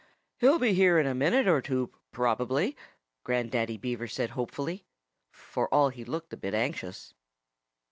"He'll 0.39 0.57
be 0.57 0.73
here 0.73 0.97
in 0.97 1.05
a 1.05 1.13
minute 1.13 1.47
or 1.47 1.61
two, 1.61 1.91
probably," 2.11 2.75
Grandaddy 3.23 3.77
Beaver 3.79 4.07
said 4.07 4.31
hopefully, 4.31 4.83
for 5.31 5.71
all 5.71 5.89
he 5.89 6.03
looked 6.03 6.33
a 6.33 6.37
bit 6.37 6.55
anxious. 6.55 7.13